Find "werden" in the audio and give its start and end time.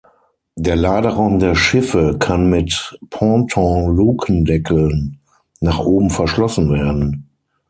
6.71-7.29